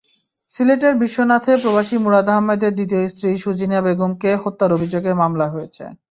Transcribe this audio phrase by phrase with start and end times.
[0.51, 5.83] সিলেটের বিশ্বনাথে প্রবাসী মুরাদ আহমদের দ্বিতীয় স্ত্রী সুজিনা বেগমকে হত্যার অভিযোগে মামলা হয়েছে।